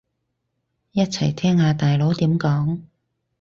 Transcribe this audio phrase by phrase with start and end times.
[0.93, 2.81] 一齊聽下大佬點講